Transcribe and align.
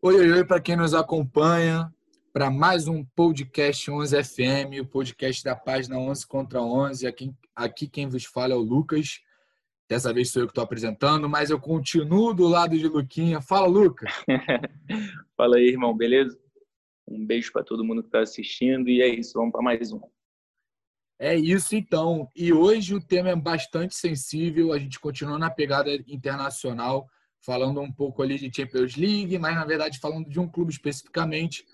Oi, 0.00 0.14
oi, 0.14 0.30
oi 0.30 0.44
para 0.44 0.60
quem 0.60 0.76
nos 0.76 0.94
acompanha 0.94 1.92
para 2.32 2.48
mais 2.52 2.86
um 2.86 3.04
podcast 3.04 3.90
11 3.90 4.22
FM, 4.22 4.80
o 4.80 4.86
podcast 4.86 5.42
da 5.42 5.56
página 5.56 5.98
11 5.98 6.24
contra 6.24 6.62
11. 6.62 7.04
Aqui, 7.04 7.34
aqui 7.52 7.88
quem 7.88 8.08
vos 8.08 8.24
fala 8.24 8.52
é 8.52 8.56
o 8.56 8.60
Lucas. 8.60 9.18
Dessa 9.90 10.12
vez 10.14 10.30
sou 10.30 10.42
eu 10.42 10.46
que 10.46 10.52
estou 10.52 10.62
apresentando, 10.62 11.28
mas 11.28 11.50
eu 11.50 11.58
continuo 11.58 12.32
do 12.32 12.46
lado 12.46 12.78
de 12.78 12.86
Luquinha. 12.86 13.40
Fala, 13.40 13.66
Lucas. 13.66 14.12
fala 15.36 15.56
aí, 15.56 15.66
irmão, 15.66 15.92
beleza? 15.96 16.38
Um 17.04 17.26
beijo 17.26 17.50
para 17.50 17.64
todo 17.64 17.84
mundo 17.84 18.00
que 18.00 18.08
está 18.08 18.20
assistindo 18.20 18.88
e 18.88 19.02
é 19.02 19.08
isso, 19.08 19.32
vamos 19.36 19.50
para 19.50 19.62
mais 19.62 19.90
um. 19.90 20.00
É 21.18 21.34
isso 21.34 21.74
então. 21.74 22.30
E 22.36 22.52
hoje 22.52 22.94
o 22.94 23.04
tema 23.04 23.30
é 23.30 23.36
bastante 23.36 23.96
sensível, 23.96 24.72
a 24.72 24.78
gente 24.78 25.00
continua 25.00 25.40
na 25.40 25.50
pegada 25.50 25.92
internacional 26.06 27.08
falando 27.48 27.80
um 27.80 27.90
pouco 27.90 28.22
ali 28.22 28.38
de 28.38 28.54
Champions 28.54 28.94
League, 28.94 29.38
mas 29.38 29.54
na 29.54 29.64
verdade 29.64 29.98
falando 29.98 30.28
de 30.28 30.38
um 30.38 30.46
clube 30.46 30.70
especificamente 30.70 31.64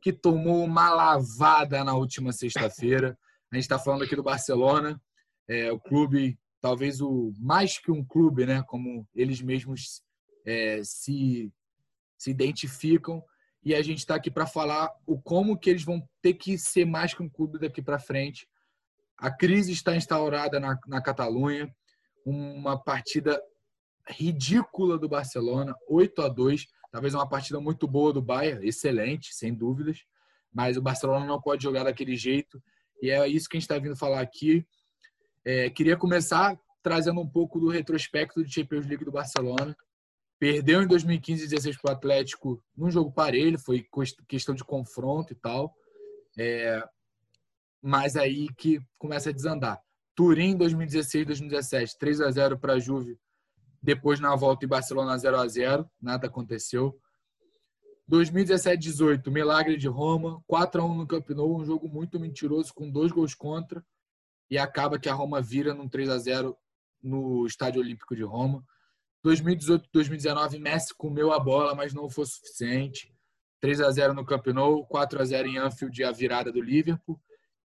que 0.00 0.12
tomou 0.12 0.62
uma 0.62 0.94
lavada 0.94 1.82
na 1.82 1.92
última 1.92 2.30
sexta-feira. 2.30 3.18
A 3.50 3.56
gente 3.56 3.64
está 3.64 3.76
falando 3.76 4.04
aqui 4.04 4.14
do 4.14 4.22
Barcelona, 4.22 5.00
é, 5.48 5.72
o 5.72 5.80
clube, 5.80 6.38
talvez 6.60 7.00
o 7.00 7.32
mais 7.36 7.78
que 7.80 7.90
um 7.90 8.04
clube, 8.04 8.46
né, 8.46 8.62
como 8.68 9.08
eles 9.12 9.42
mesmos 9.42 10.04
é, 10.46 10.80
se, 10.84 11.52
se 12.16 12.30
identificam. 12.30 13.20
E 13.64 13.74
a 13.74 13.82
gente 13.82 13.98
está 13.98 14.14
aqui 14.14 14.30
para 14.30 14.46
falar 14.46 14.88
o 15.04 15.20
como 15.20 15.58
que 15.58 15.68
eles 15.68 15.82
vão 15.82 16.08
ter 16.22 16.34
que 16.34 16.56
ser 16.56 16.84
mais 16.84 17.12
que 17.12 17.22
um 17.22 17.28
clube 17.28 17.58
daqui 17.58 17.82
para 17.82 17.98
frente. 17.98 18.46
A 19.18 19.32
crise 19.32 19.72
está 19.72 19.96
instaurada 19.96 20.60
na, 20.60 20.78
na 20.86 21.02
Catalunha, 21.02 21.74
uma 22.24 22.78
partida 22.78 23.40
ridícula 24.08 24.98
do 24.98 25.08
Barcelona, 25.08 25.74
8 25.88 26.22
a 26.22 26.28
2 26.28 26.66
talvez 26.94 27.12
uma 27.12 27.28
partida 27.28 27.58
muito 27.58 27.88
boa 27.88 28.12
do 28.12 28.22
Bayern, 28.22 28.64
excelente, 28.64 29.34
sem 29.34 29.52
dúvidas, 29.52 30.04
mas 30.52 30.76
o 30.76 30.80
Barcelona 30.80 31.26
não 31.26 31.40
pode 31.40 31.60
jogar 31.60 31.82
daquele 31.82 32.14
jeito, 32.14 32.62
e 33.02 33.10
é 33.10 33.26
isso 33.26 33.48
que 33.48 33.56
a 33.56 33.58
gente 33.58 33.68
está 33.68 33.76
vindo 33.76 33.96
falar 33.96 34.20
aqui. 34.20 34.64
É, 35.44 35.68
queria 35.70 35.96
começar 35.96 36.56
trazendo 36.84 37.20
um 37.20 37.28
pouco 37.28 37.58
do 37.58 37.68
retrospecto 37.68 38.44
de 38.44 38.54
Champions 38.54 38.86
League 38.86 39.04
do 39.04 39.10
Barcelona. 39.10 39.76
Perdeu 40.38 40.82
em 40.82 40.86
2015 40.86 41.42
e 41.42 41.48
16 41.48 41.78
para 41.78 41.90
o 41.90 41.96
Atlético 41.96 42.62
num 42.76 42.92
jogo 42.92 43.10
parelho, 43.10 43.58
foi 43.58 43.84
questão 44.28 44.54
de 44.54 44.62
confronto 44.62 45.32
e 45.32 45.36
tal. 45.36 45.74
É, 46.38 46.80
mas 47.82 48.14
aí 48.14 48.46
que 48.56 48.78
começa 48.96 49.30
a 49.30 49.32
desandar. 49.32 49.82
Turim 50.14 50.56
2016 50.56 51.26
2017, 51.26 51.98
3 51.98 52.20
a 52.20 52.30
0 52.30 52.56
para 52.56 52.74
a 52.74 52.78
Juve 52.78 53.18
depois, 53.84 54.18
na 54.18 54.34
volta 54.34 54.64
em 54.64 54.68
Barcelona 54.68 55.18
0 55.18 55.36
a 55.36 55.46
0 55.46 55.90
nada 56.00 56.26
aconteceu. 56.26 56.98
2017-18, 58.10 59.30
Milagre 59.30 59.76
de 59.76 59.88
Roma, 59.88 60.42
4 60.46 60.80
a 60.80 60.84
1 60.86 60.94
no 60.94 61.06
Camp 61.06 61.28
Nou, 61.30 61.60
um 61.60 61.66
jogo 61.66 61.86
muito 61.86 62.18
mentiroso 62.18 62.72
com 62.72 62.90
dois 62.90 63.12
gols 63.12 63.34
contra 63.34 63.84
e 64.50 64.56
acaba 64.56 64.98
que 64.98 65.06
a 65.06 65.12
Roma 65.12 65.42
vira 65.42 65.74
num 65.74 65.86
3 65.86 66.08
a 66.08 66.18
0 66.18 66.56
no 67.02 67.46
Estádio 67.46 67.82
Olímpico 67.82 68.16
de 68.16 68.22
Roma. 68.22 68.64
2018-2019, 69.22 70.58
Messi 70.58 70.94
comeu 70.96 71.30
a 71.30 71.38
bola, 71.38 71.74
mas 71.74 71.92
não 71.92 72.08
foi 72.08 72.24
suficiente. 72.24 73.14
3 73.60 73.82
a 73.82 73.90
0 73.90 74.14
no 74.14 74.24
Camp 74.24 74.46
Nou, 74.46 74.86
4 74.86 75.20
a 75.20 75.24
0 75.26 75.46
em 75.46 75.58
Anfield, 75.58 76.04
a 76.04 76.10
virada 76.10 76.50
do 76.50 76.62
Liverpool. 76.62 77.20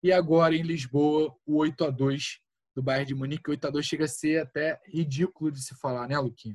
E 0.02 0.10
agora 0.10 0.54
em 0.54 0.62
Lisboa, 0.62 1.36
o 1.44 1.56
8 1.56 1.84
a 1.84 1.90
2 1.90 2.40
do 2.76 2.82
Bayern 2.82 3.06
de 3.06 3.14
Munique, 3.14 3.50
8 3.50 3.66
a 3.66 3.70
2 3.70 3.86
chega 3.86 4.04
a 4.04 4.08
ser 4.08 4.42
até 4.42 4.78
ridículo 4.84 5.50
de 5.50 5.62
se 5.62 5.74
falar, 5.80 6.06
né, 6.06 6.18
Luquinha? 6.18 6.54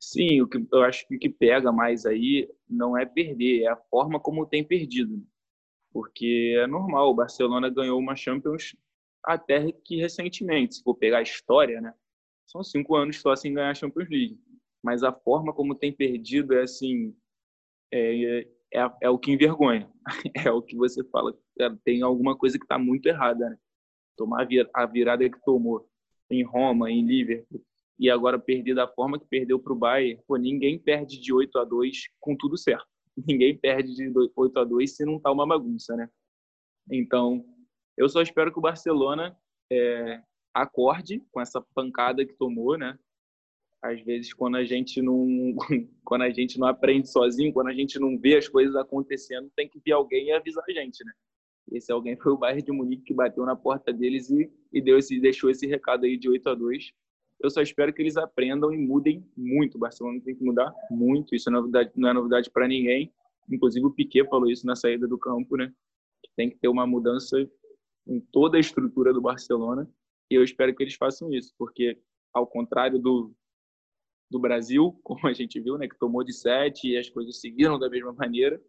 Sim, 0.00 0.42
o 0.42 0.48
que 0.48 0.58
eu 0.72 0.82
acho 0.82 1.06
que 1.06 1.14
o 1.14 1.18
que 1.18 1.28
pega 1.28 1.70
mais 1.70 2.04
aí 2.04 2.52
não 2.68 2.98
é 2.98 3.06
perder, 3.06 3.62
é 3.62 3.68
a 3.68 3.76
forma 3.76 4.18
como 4.18 4.44
tem 4.44 4.64
perdido. 4.64 5.24
Porque 5.92 6.56
é 6.58 6.66
normal, 6.66 7.10
o 7.10 7.14
Barcelona 7.14 7.70
ganhou 7.70 7.98
uma 7.98 8.16
Champions 8.16 8.76
até 9.24 9.70
que 9.72 9.96
recentemente, 9.96 10.76
se 10.76 10.82
for 10.82 10.96
pegar 10.96 11.18
a 11.18 11.22
história, 11.22 11.80
né? 11.80 11.94
São 12.46 12.62
cinco 12.64 12.96
anos 12.96 13.20
só 13.20 13.34
sem 13.34 13.54
ganhar 13.54 13.70
a 13.70 13.74
Champions 13.74 14.08
League. 14.08 14.40
Mas 14.82 15.04
a 15.04 15.12
forma 15.12 15.52
como 15.52 15.74
tem 15.74 15.92
perdido 15.92 16.54
é 16.54 16.62
assim, 16.62 17.16
é, 17.92 18.40
é, 18.74 18.90
é 19.02 19.10
o 19.10 19.18
que 19.18 19.30
envergonha. 19.30 19.88
É 20.46 20.50
o 20.50 20.62
que 20.62 20.76
você 20.76 21.02
fala, 21.04 21.36
é, 21.58 21.68
tem 21.84 22.02
alguma 22.02 22.36
coisa 22.36 22.58
que 22.58 22.64
está 22.64 22.78
muito 22.78 23.06
errada, 23.06 23.50
né? 23.50 23.58
Tomar 24.16 24.46
a 24.74 24.86
virada 24.86 25.28
que 25.28 25.44
tomou 25.44 25.88
em 26.30 26.42
Roma, 26.42 26.90
em 26.90 27.04
Liverpool, 27.04 27.62
e 27.98 28.10
agora 28.10 28.38
perder 28.38 28.74
da 28.74 28.86
forma 28.86 29.18
que 29.18 29.26
perdeu 29.26 29.58
para 29.58 29.72
o 29.72 29.76
Bayern, 29.76 30.20
pô, 30.26 30.36
ninguém 30.36 30.78
perde 30.78 31.18
de 31.18 31.32
8 31.32 31.58
a 31.58 31.64
2 31.64 32.08
com 32.20 32.36
tudo 32.36 32.56
certo. 32.56 32.86
Ninguém 33.26 33.56
perde 33.56 33.94
de 33.94 34.12
8 34.34 34.58
a 34.58 34.64
2 34.64 34.94
se 34.94 35.04
não 35.06 35.18
tá 35.18 35.32
uma 35.32 35.46
bagunça, 35.46 35.96
né? 35.96 36.06
Então, 36.90 37.42
eu 37.96 38.08
só 38.10 38.20
espero 38.20 38.52
que 38.52 38.58
o 38.58 38.62
Barcelona 38.62 39.34
é, 39.72 40.22
acorde 40.52 41.22
com 41.32 41.40
essa 41.40 41.60
pancada 41.74 42.26
que 42.26 42.34
tomou, 42.34 42.76
né? 42.76 42.98
Às 43.82 44.02
vezes, 44.02 44.34
quando 44.34 44.56
a 44.56 44.64
gente 44.64 45.00
não, 45.00 45.54
quando 46.04 46.22
a 46.22 46.30
gente 46.30 46.58
não 46.58 46.66
aprende 46.66 47.10
sozinho, 47.10 47.52
quando 47.52 47.68
a 47.68 47.74
gente 47.74 47.98
não 47.98 48.18
vê 48.18 48.36
as 48.36 48.48
coisas 48.48 48.76
acontecendo, 48.76 49.50
tem 49.56 49.68
que 49.68 49.80
vir 49.84 49.92
alguém 49.92 50.26
e 50.26 50.32
avisar 50.32 50.64
a 50.68 50.72
gente, 50.72 51.02
né? 51.04 51.12
Esse 51.70 51.90
alguém 51.90 52.16
foi 52.16 52.32
o 52.32 52.36
Bayern 52.36 52.62
de 52.62 52.72
Munique 52.72 53.02
que 53.02 53.14
bateu 53.14 53.44
na 53.44 53.56
porta 53.56 53.92
deles 53.92 54.30
e, 54.30 54.50
e 54.72 54.80
deu 54.80 54.98
esse, 54.98 55.18
deixou 55.20 55.50
esse 55.50 55.66
recado 55.66 56.04
aí 56.04 56.16
de 56.16 56.28
8 56.28 56.48
a 56.48 56.54
2 56.54 56.92
Eu 57.40 57.50
só 57.50 57.60
espero 57.60 57.92
que 57.92 58.00
eles 58.00 58.16
aprendam 58.16 58.72
e 58.72 58.78
mudem 58.78 59.26
muito. 59.36 59.74
O 59.74 59.78
Barcelona 59.78 60.20
tem 60.20 60.34
que 60.34 60.44
mudar 60.44 60.72
muito. 60.90 61.34
Isso 61.34 61.50
não 61.50 61.58
é 61.58 61.60
novidade, 61.60 61.92
não 61.96 62.08
é 62.08 62.12
novidade 62.12 62.50
para 62.50 62.68
ninguém. 62.68 63.12
Inclusive 63.50 63.84
o 63.84 63.92
Piquet 63.92 64.28
falou 64.28 64.50
isso 64.50 64.66
na 64.66 64.76
saída 64.76 65.06
do 65.08 65.18
campo, 65.18 65.56
né? 65.56 65.72
Que 66.22 66.30
tem 66.36 66.50
que 66.50 66.58
ter 66.58 66.68
uma 66.68 66.86
mudança 66.86 67.36
em 68.06 68.20
toda 68.20 68.56
a 68.56 68.60
estrutura 68.60 69.12
do 69.12 69.20
Barcelona. 69.20 69.88
E 70.30 70.34
eu 70.34 70.44
espero 70.44 70.74
que 70.74 70.82
eles 70.82 70.94
façam 70.94 71.32
isso, 71.32 71.52
porque 71.58 71.98
ao 72.32 72.46
contrário 72.46 72.98
do 72.98 73.34
do 74.28 74.40
Brasil, 74.40 74.98
como 75.02 75.26
a 75.26 75.32
gente 75.32 75.60
viu, 75.60 75.78
né, 75.78 75.88
que 75.88 75.98
tomou 75.98 76.24
de 76.24 76.32
sete 76.32 76.88
e 76.88 76.98
as 76.98 77.08
coisas 77.08 77.40
seguiram 77.40 77.78
da 77.78 77.88
mesma 77.88 78.12
maneira, 78.12 78.60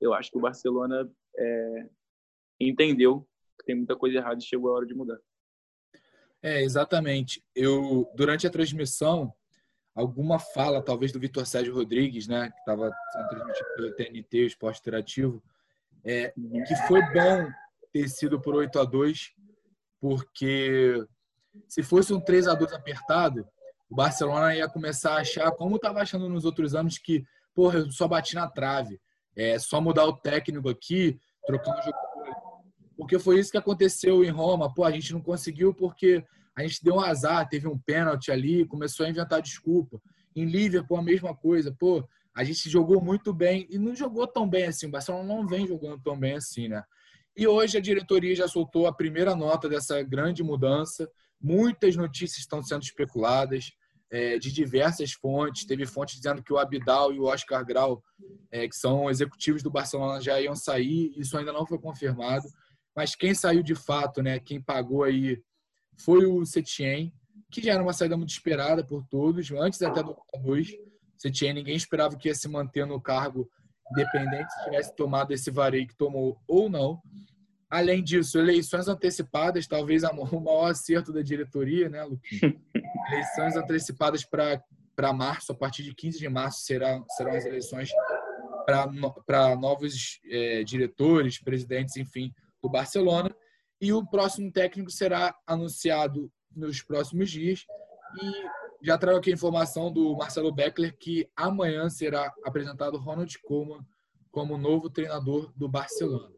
eu 0.00 0.12
acho 0.14 0.30
que 0.30 0.38
o 0.38 0.40
Barcelona 0.40 1.10
é, 1.36 1.88
entendeu 2.58 3.26
que 3.58 3.66
tem 3.66 3.74
muita 3.74 3.96
coisa 3.96 4.18
errada 4.18 4.38
e 4.38 4.44
chegou 4.44 4.70
a 4.70 4.76
hora 4.76 4.86
de 4.86 4.94
mudar. 4.94 5.18
É, 6.42 6.62
exatamente. 6.62 7.42
Eu 7.54 8.10
durante 8.14 8.46
a 8.46 8.50
transmissão, 8.50 9.32
alguma 9.94 10.38
fala, 10.38 10.82
talvez 10.82 11.12
do 11.12 11.20
Vitor 11.20 11.46
Sérgio 11.46 11.74
Rodrigues, 11.74 12.26
né, 12.28 12.50
que 12.50 12.58
estava 12.58 12.92
transmitido 13.30 13.68
pelo 13.76 13.94
TNT, 13.94 14.42
o 14.42 14.46
Esporte 14.46 14.80
Interativo, 14.80 15.42
é, 16.04 16.32
que 16.66 16.76
foi 16.86 17.00
bom 17.12 17.50
ter 17.92 18.08
sido 18.08 18.40
por 18.40 18.54
8 18.54 18.78
a 18.78 18.84
2 18.84 19.34
porque 20.00 21.02
se 21.66 21.82
fosse 21.82 22.12
um 22.12 22.20
3 22.20 22.48
a 22.48 22.54
2 22.54 22.74
apertado, 22.74 23.48
o 23.88 23.94
Barcelona 23.94 24.54
ia 24.54 24.68
começar 24.68 25.14
a 25.14 25.20
achar, 25.20 25.50
como 25.52 25.76
estava 25.76 26.02
achando 26.02 26.28
nos 26.28 26.44
outros 26.44 26.74
anos, 26.74 26.98
que, 26.98 27.24
porra, 27.54 27.78
eu 27.78 27.90
só 27.90 28.06
bati 28.06 28.34
na 28.34 28.46
trave. 28.46 29.00
É 29.34 29.58
só 29.58 29.80
mudar 29.80 30.04
o 30.04 30.12
técnico 30.12 30.68
aqui, 30.68 31.18
o 31.48 31.52
jogo 31.52 31.96
porque 33.04 33.18
foi 33.18 33.38
isso 33.38 33.50
que 33.50 33.58
aconteceu 33.58 34.24
em 34.24 34.30
Roma. 34.30 34.72
Pô, 34.72 34.82
a 34.82 34.90
gente 34.90 35.12
não 35.12 35.20
conseguiu 35.20 35.74
porque 35.74 36.24
a 36.56 36.62
gente 36.62 36.82
deu 36.82 36.94
um 36.94 37.00
azar, 37.00 37.46
teve 37.46 37.68
um 37.68 37.78
pênalti 37.78 38.30
ali, 38.30 38.64
começou 38.64 39.04
a 39.04 39.10
inventar 39.10 39.42
desculpa. 39.42 40.00
Em 40.34 40.46
Liverpool, 40.46 40.96
a 40.96 41.02
mesma 41.02 41.36
coisa. 41.36 41.70
Pô, 41.70 42.02
a 42.34 42.42
gente 42.42 42.70
jogou 42.70 43.02
muito 43.02 43.30
bem 43.34 43.66
e 43.68 43.78
não 43.78 43.94
jogou 43.94 44.26
tão 44.26 44.48
bem 44.48 44.64
assim. 44.64 44.86
O 44.86 44.90
Barcelona 44.90 45.22
não 45.22 45.46
vem 45.46 45.66
jogando 45.66 46.00
tão 46.02 46.18
bem 46.18 46.32
assim, 46.32 46.66
né? 46.66 46.82
E 47.36 47.46
hoje 47.46 47.76
a 47.76 47.80
diretoria 47.80 48.34
já 48.34 48.48
soltou 48.48 48.86
a 48.86 48.92
primeira 48.92 49.36
nota 49.36 49.68
dessa 49.68 50.02
grande 50.02 50.42
mudança. 50.42 51.06
Muitas 51.38 51.96
notícias 51.96 52.38
estão 52.38 52.62
sendo 52.62 52.84
especuladas 52.84 53.70
é, 54.10 54.38
de 54.38 54.50
diversas 54.50 55.12
fontes. 55.12 55.66
Teve 55.66 55.84
fontes 55.84 56.16
dizendo 56.16 56.42
que 56.42 56.54
o 56.54 56.58
Abidal 56.58 57.12
e 57.12 57.20
o 57.20 57.24
Oscar 57.24 57.62
Grau, 57.66 58.02
é, 58.50 58.66
que 58.66 58.76
são 58.76 59.10
executivos 59.10 59.62
do 59.62 59.70
Barcelona, 59.70 60.22
já 60.22 60.40
iam 60.40 60.56
sair. 60.56 61.12
Isso 61.18 61.36
ainda 61.36 61.52
não 61.52 61.66
foi 61.66 61.78
confirmado. 61.78 62.48
Mas 62.94 63.14
quem 63.14 63.34
saiu 63.34 63.62
de 63.62 63.74
fato, 63.74 64.22
né, 64.22 64.38
quem 64.38 64.60
pagou 64.60 65.02
aí 65.02 65.42
foi 65.96 66.26
o 66.26 66.44
Setien, 66.44 67.12
que 67.50 67.62
já 67.62 67.72
era 67.72 67.82
uma 67.82 67.92
saída 67.92 68.16
muito 68.16 68.30
esperada 68.30 68.84
por 68.84 69.04
todos, 69.06 69.50
antes 69.52 69.80
até 69.82 70.02
do 70.02 70.16
2. 70.42 70.68
Setien, 71.16 71.54
ninguém 71.54 71.76
esperava 71.76 72.16
que 72.16 72.28
ia 72.28 72.34
se 72.34 72.48
manter 72.48 72.86
no 72.86 73.00
cargo 73.00 73.48
independente 73.92 74.52
se 74.52 74.64
tivesse 74.64 74.94
tomado 74.96 75.32
esse 75.32 75.50
vareio 75.50 75.86
que 75.86 75.96
tomou 75.96 76.40
ou 76.46 76.68
não. 76.68 77.00
Além 77.70 78.02
disso, 78.02 78.38
eleições 78.38 78.88
antecipadas, 78.88 79.66
talvez 79.66 80.02
o 80.32 80.40
maior 80.40 80.70
acerto 80.70 81.12
da 81.12 81.22
diretoria, 81.22 81.88
né, 81.88 82.02
Luquinha? 82.04 82.56
Eleições 83.12 83.56
antecipadas 83.56 84.24
para 84.24 85.12
março, 85.12 85.52
a 85.52 85.54
partir 85.54 85.82
de 85.82 85.94
15 85.94 86.18
de 86.18 86.28
março 86.28 86.64
será, 86.64 87.02
serão 87.10 87.32
as 87.32 87.44
eleições 87.44 87.90
para 88.64 89.56
novos 89.56 90.20
é, 90.24 90.64
diretores, 90.64 91.38
presidentes, 91.38 91.96
enfim, 91.98 92.32
do 92.64 92.70
Barcelona. 92.70 93.34
E 93.80 93.92
o 93.92 94.04
próximo 94.06 94.50
técnico 94.50 94.90
será 94.90 95.36
anunciado 95.46 96.32
nos 96.50 96.82
próximos 96.82 97.30
dias. 97.30 97.66
E 98.22 98.86
já 98.86 98.96
trago 98.96 99.18
aqui 99.18 99.30
a 99.30 99.34
informação 99.34 99.92
do 99.92 100.16
Marcelo 100.16 100.52
Beckler 100.52 100.96
que 100.98 101.28
amanhã 101.36 101.88
será 101.90 102.32
apresentado 102.44 102.98
Ronald 102.98 103.38
Koeman 103.40 103.84
como 104.30 104.56
novo 104.56 104.88
treinador 104.88 105.52
do 105.54 105.68
Barcelona. 105.68 106.32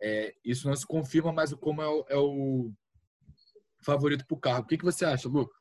É, 0.00 0.34
isso 0.44 0.68
não 0.68 0.76
se 0.76 0.86
confirma, 0.86 1.32
mas 1.32 1.52
o 1.52 1.58
Koeman 1.58 1.84
é 1.84 1.88
o, 1.88 2.06
é 2.10 2.16
o 2.16 2.72
favorito 3.84 4.26
para 4.26 4.36
o 4.36 4.40
cargo. 4.40 4.62
O 4.62 4.68
que, 4.68 4.78
que 4.78 4.84
você 4.84 5.04
acha, 5.04 5.28
Luca? 5.28 5.54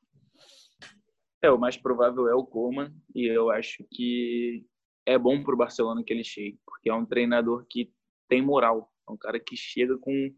É, 1.42 1.50
o 1.50 1.60
mais 1.60 1.78
provável 1.78 2.28
é 2.28 2.36
o 2.36 2.46
Koeman 2.46 2.94
e 3.14 3.26
eu 3.26 3.50
acho 3.50 3.84
que 3.92 4.66
é 5.06 5.18
bom 5.18 5.44
para 5.44 5.54
o 5.54 5.58
Barcelona 5.58 6.04
que 6.04 6.14
ele 6.14 6.24
chegue, 6.24 6.60
porque 6.66 6.90
é 6.90 6.94
um 6.94 7.06
treinador 7.06 7.66
que 7.70 7.92
tem 8.28 8.42
moral, 8.42 8.92
é 9.08 9.12
um 9.12 9.18
cara 9.18 9.40
que 9.40 9.56
chega 9.56 9.98
com 9.98 10.34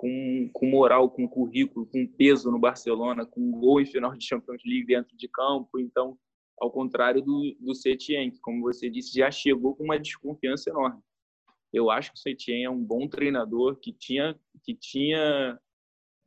com, 0.00 0.48
com 0.54 0.64
moral, 0.64 1.10
com 1.10 1.28
currículo, 1.28 1.84
com 1.84 2.06
peso 2.06 2.50
no 2.50 2.58
Barcelona, 2.58 3.26
com 3.26 3.50
gol 3.50 3.82
em 3.82 3.84
final 3.84 4.16
de 4.16 4.24
Champions 4.24 4.62
League 4.64 4.86
dentro 4.86 5.14
de 5.14 5.28
campo. 5.28 5.78
Então, 5.78 6.18
ao 6.58 6.70
contrário 6.70 7.20
do, 7.20 7.54
do 7.60 7.74
Setien, 7.74 8.30
que, 8.30 8.40
como 8.40 8.62
você 8.62 8.88
disse, 8.88 9.12
já 9.12 9.30
chegou 9.30 9.76
com 9.76 9.84
uma 9.84 9.98
desconfiança 9.98 10.70
enorme. 10.70 11.02
Eu 11.70 11.90
acho 11.90 12.12
que 12.12 12.16
o 12.16 12.20
Setien 12.20 12.64
é 12.64 12.70
um 12.70 12.82
bom 12.82 13.06
treinador 13.06 13.76
que 13.76 13.92
tinha, 13.92 14.34
que 14.64 14.74
tinha 14.74 15.60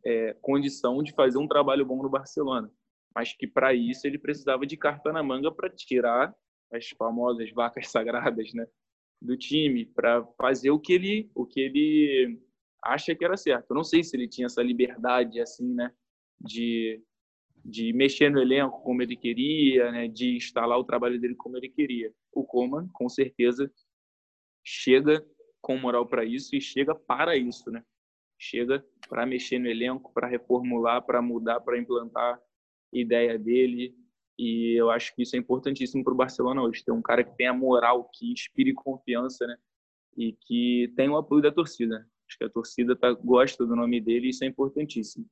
é, 0.05 0.33
condição 0.39 1.01
de 1.01 1.11
fazer 1.11 1.39
um 1.39 1.47
trabalho 1.47 1.83
bom 1.83 2.03
no 2.03 2.09
Barcelona, 2.09 2.71
mas 3.15 3.33
que 3.33 3.47
para 3.47 3.73
isso 3.73 4.05
ele 4.05 4.19
precisava 4.19 4.67
de 4.67 4.77
carta 4.77 5.11
na 5.11 5.23
manga 5.23 5.51
para 5.51 5.67
tirar 5.67 6.31
as 6.71 6.89
famosas 6.89 7.51
vacas 7.51 7.87
sagradas, 7.91 8.53
né, 8.53 8.67
do 9.23 9.37
time, 9.37 9.85
para 9.85 10.23
fazer 10.37 10.69
o 10.71 10.79
que 10.79 10.93
ele, 10.93 11.31
o 11.33 11.45
que 11.45 11.61
ele 11.61 12.39
acha 12.83 13.15
que 13.15 13.23
era 13.23 13.37
certo. 13.37 13.71
Eu 13.71 13.75
não 13.75 13.83
sei 13.83 14.03
se 14.03 14.15
ele 14.15 14.27
tinha 14.27 14.47
essa 14.47 14.61
liberdade 14.61 15.39
assim, 15.39 15.73
né, 15.73 15.91
de 16.39 17.01
de 17.65 17.93
mexer 17.93 18.29
no 18.29 18.41
elenco 18.41 18.81
como 18.81 19.01
ele 19.01 19.15
queria, 19.15 19.89
né, 19.89 20.07
de 20.07 20.35
instalar 20.35 20.77
o 20.77 20.83
trabalho 20.83 21.17
dele 21.19 21.33
como 21.35 21.55
ele 21.55 21.69
queria. 21.69 22.13
O 22.33 22.43
Coman, 22.43 22.89
com 22.91 23.07
certeza, 23.07 23.71
chega 24.61 25.25
com 25.61 25.77
moral 25.77 26.05
para 26.05 26.25
isso 26.25 26.55
e 26.55 26.61
chega 26.61 26.93
para 26.93 27.37
isso, 27.37 27.71
né? 27.71 27.81
Chega 28.37 28.85
para 29.07 29.25
mexer 29.25 29.59
no 29.59 29.67
elenco, 29.67 30.11
para 30.13 30.27
reformular, 30.27 31.01
para 31.05 31.21
mudar, 31.21 31.61
para 31.61 31.77
implantar 31.77 32.37
ideia 32.91 33.39
dele. 33.39 33.95
E 34.37 34.73
eu 34.79 34.89
acho 34.89 35.15
que 35.15 35.21
isso 35.21 35.35
é 35.35 35.39
importantíssimo 35.39 36.03
para 36.03 36.13
o 36.13 36.17
Barcelona 36.17 36.61
hoje. 36.61 36.83
Ter 36.83 36.91
um 36.91 37.01
cara 37.01 37.23
que 37.23 37.35
tenha 37.35 37.53
moral, 37.53 38.09
que 38.13 38.31
inspire 38.31 38.73
confiança, 38.73 39.45
né? 39.45 39.57
E 40.17 40.33
que 40.33 40.91
tenha 40.95 41.11
o 41.11 41.17
apoio 41.17 41.41
da 41.41 41.51
torcida. 41.51 42.07
Acho 42.27 42.37
que 42.37 42.43
a 42.43 42.49
torcida 42.49 42.95
tá, 42.95 43.11
gosta 43.13 43.65
do 43.65 43.75
nome 43.75 44.01
dele 44.01 44.27
e 44.27 44.29
isso 44.29 44.43
é 44.43 44.47
importantíssimo. 44.47 45.25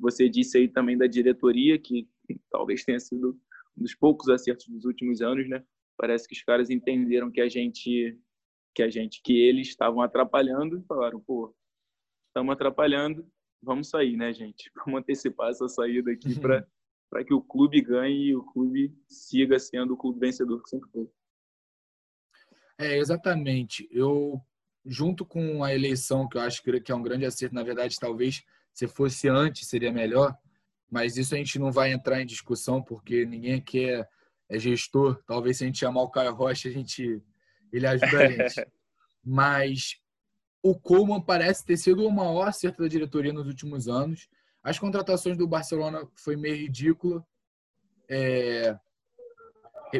Você 0.00 0.28
disse 0.28 0.58
aí 0.58 0.68
também 0.68 0.96
da 0.96 1.06
diretoria, 1.06 1.78
que 1.78 2.08
talvez 2.50 2.84
tenha 2.84 3.00
sido 3.00 3.38
um 3.76 3.82
dos 3.82 3.94
poucos 3.94 4.28
acertos 4.28 4.66
dos 4.68 4.84
últimos 4.84 5.20
anos, 5.20 5.48
né? 5.48 5.64
Parece 5.96 6.28
que 6.28 6.34
os 6.34 6.42
caras 6.42 6.70
entenderam 6.70 7.30
que 7.30 7.40
a 7.40 7.48
gente, 7.48 8.16
que 8.74 8.82
a 8.82 8.90
gente, 8.90 9.20
que 9.22 9.32
eles 9.32 9.68
estavam 9.68 10.00
atrapalhando 10.00 10.78
e 10.78 10.86
falaram, 10.86 11.20
pô, 11.20 11.54
estamos 12.28 12.52
atrapalhando, 12.52 13.26
vamos 13.62 13.88
sair, 13.88 14.16
né, 14.16 14.32
gente? 14.32 14.70
Vamos 14.86 15.00
antecipar 15.00 15.50
essa 15.50 15.68
saída 15.68 16.12
aqui 16.12 16.38
para 16.38 16.66
para 17.10 17.24
que 17.24 17.32
o 17.32 17.40
clube 17.40 17.80
ganhe 17.80 18.28
e 18.28 18.36
o 18.36 18.42
clube 18.42 18.94
siga 19.08 19.58
sendo 19.58 19.94
o 19.94 19.96
clube 19.96 20.20
vencedor 20.20 20.62
que 20.62 20.70
sempre 20.70 20.90
foi. 20.90 21.08
É, 22.78 22.98
exatamente. 22.98 23.88
Eu 23.90 24.40
junto 24.84 25.24
com 25.24 25.62
a 25.62 25.74
eleição, 25.74 26.28
que 26.28 26.38
eu 26.38 26.40
acho 26.40 26.62
que 26.62 26.90
é 26.90 26.94
um 26.94 27.02
grande 27.02 27.26
acerto, 27.26 27.54
na 27.54 27.62
verdade, 27.62 27.98
talvez 28.00 28.42
se 28.72 28.86
fosse 28.86 29.28
antes 29.28 29.68
seria 29.68 29.92
melhor, 29.92 30.36
mas 30.90 31.16
isso 31.16 31.34
a 31.34 31.38
gente 31.38 31.58
não 31.58 31.70
vai 31.70 31.92
entrar 31.92 32.22
em 32.22 32.26
discussão, 32.26 32.82
porque 32.82 33.26
ninguém 33.26 33.60
quer 33.60 34.08
é 34.48 34.58
gestor. 34.58 35.22
Talvez 35.26 35.58
se 35.58 35.64
a 35.64 35.66
gente 35.66 35.78
chamar 35.78 36.02
o 36.02 36.10
Caio 36.10 36.34
Rocha, 36.34 36.68
a 36.68 36.72
gente, 36.72 37.22
ele 37.70 37.86
ajuda 37.86 38.18
a 38.18 38.30
gente. 38.30 38.66
mas 39.22 40.00
o 40.62 40.74
Coleman 40.74 41.20
parece 41.20 41.64
ter 41.64 41.76
sido 41.76 42.06
o 42.06 42.10
maior 42.10 42.48
acerto 42.48 42.82
da 42.82 42.88
diretoria 42.88 43.32
nos 43.32 43.46
últimos 43.46 43.88
anos. 43.88 44.28
As 44.68 44.78
contratações 44.78 45.36
do 45.36 45.46
Barcelona 45.46 46.06
foi 46.14 46.36
meio 46.36 46.56
ridícula. 46.56 47.24
É, 48.08 48.78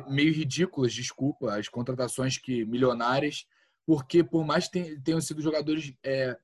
meio 0.08 0.32
ridículas, 0.32 0.92
desculpa, 0.92 1.54
as 1.54 1.68
contratações 1.68 2.38
que 2.38 2.64
milionárias 2.64 3.46
porque 3.88 4.22
por 4.22 4.44
mais 4.44 4.68
que 4.68 5.00
tenham 5.00 5.18
sido 5.18 5.40
jogadores 5.40 5.94
é, 6.04 6.36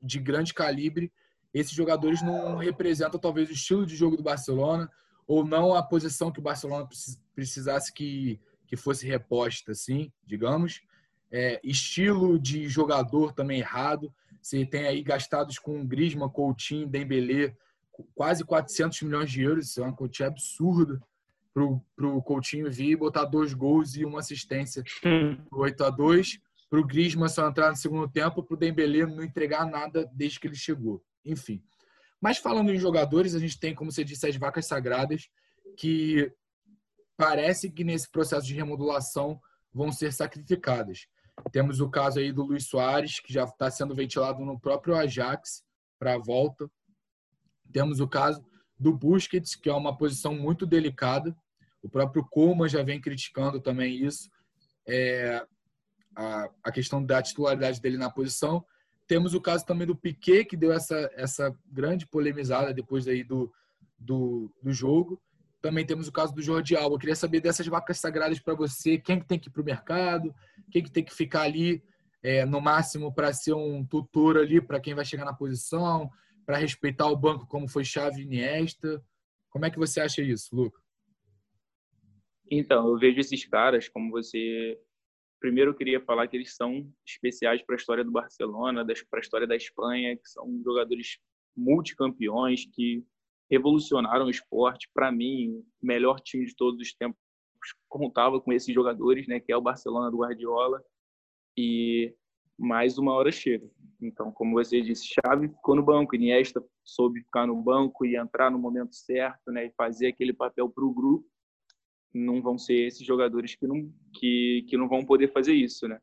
de 0.00 0.18
grande 0.18 0.54
calibre, 0.54 1.12
esses 1.52 1.74
jogadores 1.74 2.22
não 2.22 2.56
representam 2.56 3.20
talvez 3.20 3.50
o 3.50 3.52
estilo 3.52 3.84
de 3.84 3.94
jogo 3.94 4.16
do 4.16 4.22
Barcelona 4.22 4.90
ou 5.26 5.44
não 5.44 5.74
a 5.74 5.82
posição 5.82 6.32
que 6.32 6.38
o 6.38 6.42
Barcelona 6.42 6.88
precisasse 7.34 7.92
que, 7.92 8.40
que 8.66 8.78
fosse 8.78 9.06
reposta, 9.06 9.72
assim, 9.72 10.10
digamos. 10.24 10.80
É, 11.30 11.60
estilo 11.62 12.38
de 12.38 12.66
jogador 12.66 13.34
também 13.34 13.58
errado. 13.58 14.10
Você 14.40 14.64
tem 14.64 14.86
aí 14.86 15.02
gastados 15.02 15.58
com 15.58 15.86
Griezmann, 15.86 16.30
Coutinho, 16.30 16.88
Dembélé, 16.88 17.54
quase 18.14 18.44
400 18.44 19.02
milhões 19.02 19.30
de 19.30 19.42
euros. 19.42 19.68
Isso 19.68 19.80
é 19.80 19.84
uma 19.84 19.96
quantia 19.96 20.26
absurda 20.26 21.00
para 21.52 22.06
o 22.06 22.22
Coutinho 22.22 22.70
vir 22.70 22.90
e 22.90 22.96
botar 22.96 23.24
dois 23.24 23.54
gols 23.54 23.96
e 23.96 24.04
uma 24.04 24.20
assistência 24.20 24.84
hum. 25.04 25.38
8 25.50 25.84
a 25.84 25.90
2 25.90 26.38
para 26.68 26.80
o 26.80 26.86
Griezmann 26.86 27.28
só 27.28 27.48
entrar 27.48 27.70
no 27.70 27.76
segundo 27.76 28.08
tempo, 28.08 28.42
para 28.42 28.54
o 28.54 28.58
Dembélé 28.58 29.06
não 29.06 29.22
entregar 29.22 29.64
nada 29.64 30.10
desde 30.12 30.40
que 30.40 30.48
ele 30.48 30.56
chegou. 30.56 31.02
Enfim. 31.24 31.62
Mas 32.20 32.38
falando 32.38 32.72
em 32.72 32.78
jogadores, 32.78 33.34
a 33.34 33.38
gente 33.38 33.58
tem, 33.58 33.74
como 33.74 33.92
você 33.92 34.02
disse, 34.02 34.26
as 34.26 34.36
vacas 34.36 34.66
sagradas, 34.66 35.28
que 35.78 36.32
parece 37.16 37.70
que 37.70 37.84
nesse 37.84 38.10
processo 38.10 38.46
de 38.46 38.54
remodulação 38.54 39.40
vão 39.72 39.92
ser 39.92 40.12
sacrificadas. 40.12 41.06
Temos 41.52 41.80
o 41.80 41.88
caso 41.88 42.18
aí 42.18 42.32
do 42.32 42.42
Luiz 42.42 42.66
Soares, 42.66 43.20
que 43.20 43.32
já 43.32 43.44
está 43.44 43.70
sendo 43.70 43.94
ventilado 43.94 44.44
no 44.44 44.58
próprio 44.58 44.96
Ajax 44.96 45.62
para 45.98 46.14
a 46.14 46.18
volta. 46.18 46.68
Temos 47.72 48.00
o 48.00 48.08
caso 48.08 48.44
do 48.78 48.92
Busquets, 48.92 49.54
que 49.54 49.68
é 49.68 49.72
uma 49.72 49.96
posição 49.96 50.34
muito 50.34 50.66
delicada. 50.66 51.36
O 51.82 51.88
próprio 51.88 52.24
Koeman 52.24 52.68
já 52.68 52.82
vem 52.82 53.00
criticando 53.00 53.60
também 53.60 54.04
isso. 54.04 54.30
É, 54.86 55.44
a, 56.14 56.48
a 56.64 56.72
questão 56.72 57.04
da 57.04 57.22
titularidade 57.22 57.80
dele 57.80 57.96
na 57.96 58.10
posição. 58.10 58.64
Temos 59.06 59.34
o 59.34 59.40
caso 59.40 59.64
também 59.64 59.86
do 59.86 59.94
Piquet, 59.94 60.44
que 60.44 60.56
deu 60.56 60.72
essa, 60.72 61.10
essa 61.14 61.56
grande 61.70 62.06
polemizada 62.06 62.74
depois 62.74 63.06
aí 63.06 63.22
do, 63.22 63.52
do, 63.98 64.52
do 64.62 64.72
jogo. 64.72 65.20
Também 65.62 65.86
temos 65.86 66.08
o 66.08 66.12
caso 66.12 66.34
do 66.34 66.42
Jordi 66.42 66.76
Alba. 66.76 66.96
Eu 66.96 66.98
queria 66.98 67.14
saber 67.14 67.40
dessas 67.40 67.66
vacas 67.66 67.98
sagradas 67.98 68.40
para 68.40 68.54
você. 68.54 68.98
Quem 68.98 69.20
que 69.20 69.26
tem 69.26 69.38
que 69.38 69.48
ir 69.48 69.52
para 69.52 69.62
o 69.62 69.64
mercado? 69.64 70.34
Quem 70.70 70.82
que 70.82 70.90
tem 70.90 71.04
que 71.04 71.14
ficar 71.14 71.42
ali 71.42 71.82
é, 72.22 72.44
no 72.44 72.60
máximo 72.60 73.12
para 73.12 73.32
ser 73.32 73.54
um 73.54 73.84
tutor 73.84 74.36
ali 74.36 74.60
para 74.60 74.80
quem 74.80 74.94
vai 74.94 75.04
chegar 75.04 75.24
na 75.24 75.32
posição? 75.32 76.10
Para 76.46 76.58
respeitar 76.58 77.06
o 77.10 77.16
banco 77.16 77.46
como 77.46 77.68
foi 77.68 77.84
Xavi 77.84 78.22
Iniesta? 78.22 79.04
Como 79.50 79.66
é 79.66 79.70
que 79.70 79.78
você 79.78 80.00
acha 80.00 80.22
isso, 80.22 80.54
Luca? 80.54 80.80
Então, 82.48 82.88
eu 82.88 82.96
vejo 82.96 83.18
esses 83.18 83.44
caras, 83.44 83.88
como 83.88 84.10
você 84.10 84.78
Primeiro, 85.38 85.70
eu 85.70 85.74
queria 85.74 86.00
falar 86.00 86.26
que 86.28 86.36
eles 86.36 86.56
são 86.56 86.90
especiais 87.06 87.62
para 87.62 87.76
a 87.76 87.78
história 87.78 88.02
do 88.02 88.10
Barcelona, 88.10 88.84
para 88.84 89.18
a 89.18 89.22
história 89.22 89.46
da 89.46 89.54
Espanha, 89.54 90.16
que 90.16 90.28
são 90.28 90.60
jogadores 90.64 91.18
multicampeões 91.54 92.66
que 92.72 93.04
revolucionaram 93.50 94.26
o 94.26 94.30
esporte. 94.30 94.88
Para 94.94 95.12
mim, 95.12 95.62
o 95.82 95.86
melhor 95.86 96.20
time 96.20 96.46
de 96.46 96.56
todos 96.56 96.80
os 96.80 96.94
tempos 96.94 97.18
contava 97.88 98.40
com 98.40 98.52
esses 98.52 98.74
jogadores, 98.74 99.26
né, 99.26 99.38
que 99.38 99.52
é 99.52 99.56
o 99.56 99.62
Barcelona 99.62 100.10
do 100.10 100.18
Guardiola. 100.18 100.82
E 101.56 102.14
mais 102.58 102.98
uma 102.98 103.12
hora 103.12 103.30
chega. 103.30 103.68
Então, 104.00 104.30
como 104.32 104.52
você 104.52 104.80
disse, 104.80 105.06
Xavi 105.06 105.48
ficou 105.48 105.74
no 105.74 105.82
banco, 105.82 106.14
Iniesta 106.14 106.62
soube 106.84 107.22
ficar 107.22 107.46
no 107.46 107.56
banco 107.56 108.04
e 108.04 108.16
entrar 108.16 108.50
no 108.50 108.58
momento 108.58 108.94
certo, 108.94 109.50
né, 109.50 109.66
e 109.66 109.70
fazer 109.70 110.08
aquele 110.08 110.32
papel 110.32 110.68
para 110.68 110.84
o 110.84 110.92
grupo 110.92 111.26
não 112.14 112.40
vão 112.40 112.56
ser 112.56 112.86
esses 112.86 113.06
jogadores 113.06 113.54
que 113.54 113.66
não, 113.66 113.92
que, 114.14 114.64
que 114.68 114.76
não 114.76 114.88
vão 114.88 115.04
poder 115.04 115.32
fazer 115.32 115.52
isso, 115.52 115.86
né? 115.86 116.00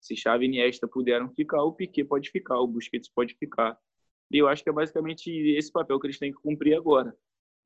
Se 0.00 0.14
Xavi 0.14 0.44
e 0.44 0.48
Iniesta 0.48 0.86
puderam 0.86 1.30
ficar, 1.30 1.62
o 1.62 1.72
Piquet 1.72 2.04
pode 2.04 2.30
ficar, 2.30 2.60
o 2.60 2.66
Busquets 2.66 3.08
pode 3.08 3.34
ficar. 3.34 3.78
E 4.30 4.36
eu 4.38 4.48
acho 4.48 4.62
que 4.62 4.68
é 4.68 4.72
basicamente 4.72 5.30
esse 5.30 5.72
papel 5.72 5.98
que 5.98 6.06
eles 6.06 6.18
têm 6.18 6.32
que 6.32 6.40
cumprir 6.40 6.76
agora, 6.76 7.16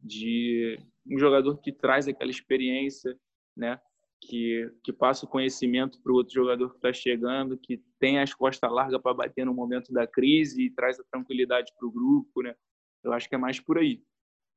de 0.00 0.78
um 1.04 1.18
jogador 1.18 1.58
que 1.58 1.72
traz 1.72 2.06
aquela 2.06 2.30
experiência, 2.30 3.18
né? 3.56 3.80
Que, 4.20 4.70
que 4.82 4.92
passa 4.92 5.24
o 5.24 5.28
conhecimento 5.28 6.00
para 6.02 6.12
o 6.12 6.16
outro 6.16 6.34
jogador 6.34 6.70
que 6.70 6.76
está 6.76 6.92
chegando, 6.92 7.56
que 7.56 7.82
tem 8.00 8.18
as 8.18 8.34
costas 8.34 8.70
largas 8.70 9.00
para 9.00 9.14
bater 9.14 9.46
no 9.46 9.54
momento 9.54 9.92
da 9.92 10.06
crise 10.06 10.62
e 10.62 10.70
traz 10.70 10.98
a 10.98 11.04
tranquilidade 11.04 11.72
para 11.78 11.86
o 11.86 11.92
grupo, 11.92 12.42
né? 12.42 12.54
Eu 13.02 13.12
acho 13.12 13.28
que 13.28 13.36
é 13.36 13.38
mais 13.38 13.60
por 13.60 13.78
aí, 13.78 14.02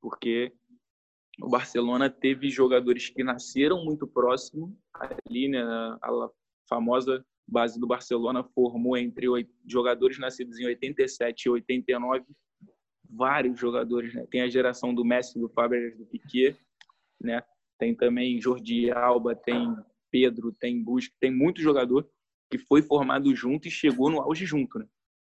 porque 0.02 0.52
o 1.40 1.48
Barcelona 1.48 2.10
teve 2.10 2.50
jogadores 2.50 3.10
que 3.10 3.24
nasceram 3.24 3.86
muito 3.86 4.08
próximo 4.08 4.76
ali, 4.94 5.48
né? 5.48 5.62
A 5.62 6.30
famosa 6.68 7.24
base 7.48 7.80
do 7.80 7.86
Barcelona 7.86 8.44
formou 8.44 8.98
entre 8.98 9.28
jogadores 9.66 10.18
nascidos 10.18 10.60
em 10.60 10.66
87 10.66 11.46
e 11.46 11.50
89 11.50 12.26
vários 13.08 13.60
jogadores, 13.60 14.14
né? 14.14 14.26
Tem 14.32 14.42
a 14.42 14.50
geração 14.50 14.94
do 14.94 15.06
Messi, 15.06 15.38
do 15.40 15.50
Fabregas, 15.50 15.98
do 15.98 16.06
Piquet 16.06 16.58
né? 17.22 17.44
Tem 17.82 17.96
também 17.96 18.40
Jordi 18.40 18.92
Alba, 18.92 19.36
tem 19.36 19.76
Pedro, 20.12 20.54
tem 20.54 20.84
Busque, 20.84 21.16
tem 21.20 21.36
muito 21.36 21.60
jogador 21.60 22.08
que 22.48 22.60
foi 22.60 22.84
formado 22.84 23.36
junto 23.36 23.68
e 23.68 23.72
chegou 23.72 24.08
no 24.08 24.22
auge 24.22 24.46
junto, 24.46 24.78
né? 24.78 24.86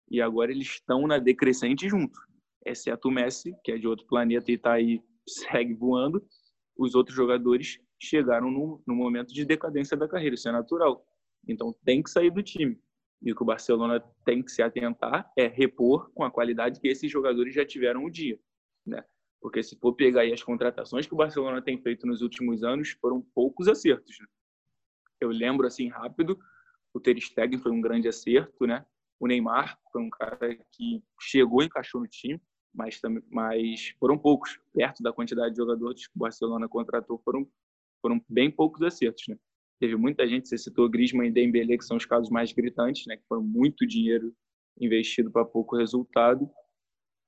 E 0.09 0.21
agora 0.21 0.53
eles 0.53 0.67
estão 0.67 1.05
na 1.05 1.17
decrescente 1.17 1.89
junto, 1.89 2.17
exceto 2.65 3.09
o 3.09 3.11
Messi, 3.11 3.53
que 3.61 3.73
é 3.73 3.77
de 3.77 3.85
outro 3.85 4.07
planeta 4.07 4.49
e 4.49 4.55
está 4.55 4.71
aí, 4.71 5.01
segue 5.27 5.73
voando. 5.73 6.25
Os 6.77 6.95
outros 6.95 7.13
jogadores 7.13 7.77
chegaram 8.01 8.49
no, 8.49 8.81
no 8.87 8.95
momento 8.95 9.33
de 9.33 9.43
decadência 9.43 9.97
da 9.97 10.07
carreira, 10.07 10.35
isso 10.35 10.47
é 10.47 10.53
natural. 10.53 11.05
Então 11.45 11.75
tem 11.83 12.01
que 12.01 12.09
sair 12.09 12.31
do 12.31 12.41
time. 12.41 12.79
E 13.21 13.33
o 13.33 13.35
que 13.35 13.43
o 13.43 13.45
Barcelona 13.45 13.99
tem 14.23 14.41
que 14.41 14.49
se 14.49 14.61
atentar 14.61 15.29
é 15.37 15.45
repor 15.45 16.09
com 16.13 16.23
a 16.23 16.31
qualidade 16.31 16.79
que 16.79 16.87
esses 16.87 17.11
jogadores 17.11 17.53
já 17.53 17.65
tiveram 17.65 18.05
o 18.05 18.09
dia, 18.09 18.39
né? 18.85 19.03
Porque 19.45 19.61
se 19.61 19.75
for 19.75 19.93
pegar 19.93 20.21
aí 20.21 20.33
as 20.33 20.41
contratações 20.41 21.05
que 21.05 21.13
o 21.13 21.17
Barcelona 21.17 21.61
tem 21.61 21.79
feito 21.79 22.07
nos 22.07 22.23
últimos 22.23 22.63
anos, 22.63 22.97
foram 22.99 23.21
poucos 23.21 23.67
acertos. 23.67 24.17
Né? 24.19 24.25
Eu 25.21 25.29
lembro 25.29 25.67
assim 25.67 25.87
rápido, 25.87 26.39
o 26.91 26.99
Ter 26.99 27.15
Stegen 27.21 27.59
foi 27.59 27.71
um 27.71 27.79
grande 27.79 28.07
acerto, 28.07 28.65
né? 28.65 28.83
O 29.19 29.27
Neymar 29.27 29.79
foi 29.91 30.01
um 30.01 30.09
cara 30.09 30.57
que 30.71 31.03
chegou 31.21 31.61
e 31.61 31.67
encaixou 31.67 32.01
no 32.01 32.07
time, 32.07 32.41
mas 32.73 32.99
também, 32.99 33.21
mas 33.29 33.93
foram 33.99 34.17
poucos, 34.17 34.59
perto 34.73 35.03
da 35.03 35.13
quantidade 35.13 35.51
de 35.51 35.57
jogadores 35.57 36.07
que 36.07 36.15
o 36.15 36.19
Barcelona 36.21 36.67
contratou, 36.67 37.21
foram 37.23 37.47
foram 38.01 38.19
bem 38.27 38.49
poucos 38.49 38.81
acertos, 38.81 39.25
né? 39.27 39.37
Teve 39.79 39.95
muita 39.95 40.27
gente, 40.27 40.49
você 40.49 40.57
citou 40.57 40.89
Griezmann 40.89 41.27
e 41.27 41.31
Dembélé, 41.31 41.77
que 41.77 41.85
são 41.85 41.97
os 41.97 42.05
casos 42.07 42.31
mais 42.31 42.51
gritantes, 42.51 43.05
né? 43.05 43.15
Que 43.15 43.27
foram 43.27 43.43
muito 43.43 43.85
dinheiro 43.85 44.35
investido 44.81 45.29
para 45.29 45.45
pouco 45.45 45.77
resultado. 45.77 46.49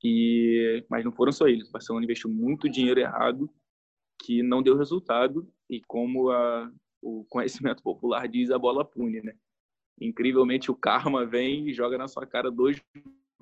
E 0.04 0.86
mas 0.90 1.04
não 1.04 1.12
foram 1.12 1.32
só 1.32 1.48
eles. 1.48 1.70
O 1.70 1.72
Barcelona 1.72 2.06
investiu 2.06 2.30
muito 2.30 2.70
dinheiro 2.70 3.00
errado 3.00 3.50
que 4.20 4.42
não 4.42 4.64
deu 4.64 4.78
resultado 4.78 5.48
e 5.70 5.82
como 5.82 6.30
a, 6.32 6.72
o 7.02 7.26
conhecimento 7.26 7.82
popular 7.84 8.28
diz, 8.28 8.52
a 8.52 8.58
bola 8.58 8.84
pune, 8.84 9.22
né? 9.22 9.36
Incrivelmente 10.00 10.70
o 10.70 10.76
karma 10.76 11.26
vem 11.26 11.68
e 11.68 11.74
joga 11.74 11.98
na 11.98 12.08
sua 12.08 12.26
cara 12.26 12.52
dois 12.52 12.82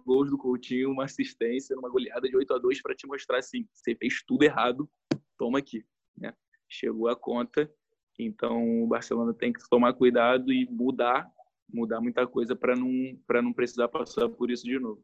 gols 0.05 0.29
do 0.29 0.37
Coutinho, 0.37 0.91
uma 0.91 1.05
assistência, 1.05 1.77
uma 1.77 1.89
goleada 1.89 2.29
de 2.29 2.37
8 2.37 2.53
a 2.53 2.57
2 2.59 2.81
para 2.81 2.95
te 2.95 3.07
mostrar 3.07 3.39
assim, 3.39 3.67
você 3.73 3.95
fez 3.95 4.23
tudo 4.25 4.43
errado, 4.43 4.89
toma 5.37 5.59
aqui, 5.59 5.83
né? 6.15 6.33
Chegou 6.69 7.07
a 7.07 7.15
conta, 7.15 7.69
então 8.17 8.83
o 8.83 8.87
Barcelona 8.87 9.33
tem 9.33 9.51
que 9.51 9.67
tomar 9.69 9.93
cuidado 9.93 10.53
e 10.53 10.65
mudar, 10.69 11.29
mudar 11.67 11.99
muita 11.99 12.25
coisa 12.27 12.55
para 12.55 12.75
não 12.75 13.19
para 13.27 13.41
não 13.41 13.51
precisar 13.51 13.87
passar 13.87 14.29
por 14.29 14.51
isso 14.51 14.63
de 14.63 14.79
novo. 14.79 15.03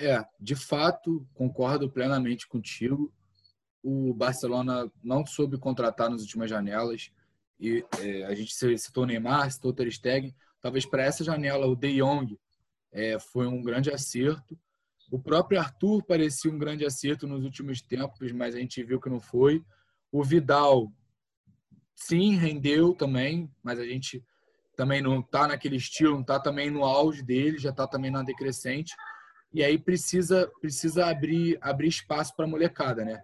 É, 0.00 0.24
de 0.40 0.56
fato, 0.56 1.28
concordo 1.34 1.90
plenamente 1.90 2.48
contigo. 2.48 3.12
O 3.82 4.14
Barcelona 4.14 4.90
não 5.02 5.26
soube 5.26 5.58
contratar 5.58 6.08
nas 6.08 6.22
últimas 6.22 6.48
janelas. 6.48 7.12
E 7.60 7.84
é, 7.98 8.24
a 8.24 8.34
gente 8.34 8.54
citou 8.78 9.04
Neymar, 9.04 9.50
citou 9.52 9.74
Ter 9.74 9.92
Stegen. 9.92 10.34
Talvez 10.58 10.86
para 10.86 11.02
essa 11.02 11.22
janela 11.22 11.66
o 11.66 11.76
De 11.76 11.98
Jong 11.98 12.38
é, 12.90 13.18
foi 13.18 13.46
um 13.46 13.62
grande 13.62 13.90
acerto. 13.90 14.58
O 15.10 15.18
próprio 15.18 15.60
Arthur 15.60 16.02
parecia 16.02 16.50
um 16.50 16.58
grande 16.58 16.86
acerto 16.86 17.26
nos 17.26 17.44
últimos 17.44 17.82
tempos, 17.82 18.32
mas 18.32 18.54
a 18.54 18.58
gente 18.58 18.82
viu 18.82 18.98
que 18.98 19.10
não 19.10 19.20
foi. 19.20 19.62
O 20.10 20.24
Vidal, 20.24 20.90
sim, 21.94 22.36
rendeu 22.36 22.94
também, 22.94 23.50
mas 23.62 23.78
a 23.78 23.84
gente 23.84 24.24
também 24.74 25.02
não 25.02 25.20
está 25.20 25.46
naquele 25.46 25.76
estilo, 25.76 26.14
não 26.14 26.22
está 26.22 26.40
também 26.40 26.70
no 26.70 26.84
auge 26.84 27.22
dele, 27.22 27.58
já 27.58 27.68
está 27.68 27.86
também 27.86 28.10
na 28.10 28.22
decrescente. 28.22 28.94
E 29.52 29.64
aí 29.64 29.78
precisa 29.78 30.50
precisa 30.60 31.06
abrir 31.06 31.58
abrir 31.60 31.88
espaço 31.88 32.34
para 32.36 32.44
a 32.44 32.48
molecada, 32.48 33.04
né? 33.04 33.20